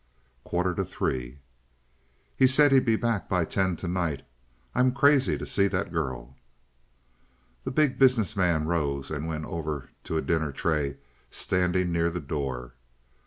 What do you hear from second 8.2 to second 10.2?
Man rose and went over to